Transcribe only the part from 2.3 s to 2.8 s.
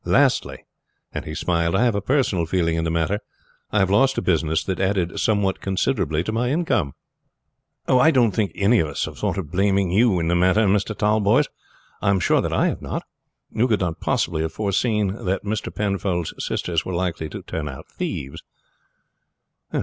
feeling